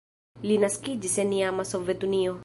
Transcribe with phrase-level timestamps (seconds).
[0.45, 2.35] Li naskiĝis en iama Sovetunio.